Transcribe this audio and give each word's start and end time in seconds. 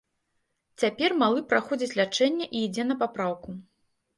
Цяпер 0.83 1.15
малы 1.25 1.43
праходзіць 1.53 1.91
лячэнне 1.99 2.45
і 2.55 2.65
ідзе 2.69 2.83
на 2.89 2.95
папраўку. 3.03 3.49